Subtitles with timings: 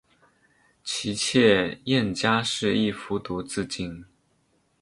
[0.83, 4.03] 其妾燕佳氏亦服毒自尽。